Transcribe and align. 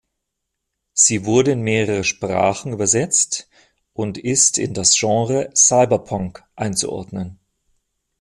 Sie 0.93 1.25
wurde 1.25 1.51
in 1.51 1.61
mehrere 1.61 2.03
Sprachen 2.03 2.73
übersetzt 2.73 3.47
und 3.93 4.17
ist 4.17 4.57
in 4.57 4.73
das 4.73 4.97
Genre 4.99 5.51
Cyberpunk 5.53 6.43
einzuordnen. 6.55 7.37